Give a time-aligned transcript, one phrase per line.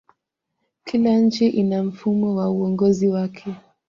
[0.85, 3.55] kila nchi ina mfumo wa uongozi wake